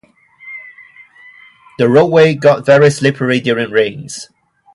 The 1.77 1.87
roadway 1.87 2.33
got 2.33 2.65
very 2.65 2.89
slippery 2.89 3.39
during 3.39 3.69
rains. 3.69 4.29